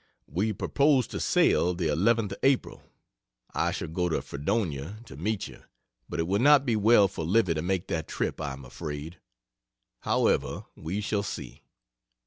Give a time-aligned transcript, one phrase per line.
[0.25, 2.81] We propose to sail the 11th of April.
[3.53, 5.61] I shall go to Fredonia to meet you,
[6.09, 9.19] but it will not be well for Livy to make that trip I am afraid.
[9.99, 11.61] However, we shall see.